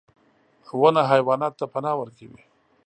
•ونه 0.79 1.01
حیواناتو 1.11 1.57
ته 1.59 1.65
پناه 1.73 1.95
ورکوي. 1.99 2.41